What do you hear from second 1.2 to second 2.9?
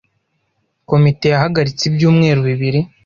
yahagaritse ibyumweru bibiri.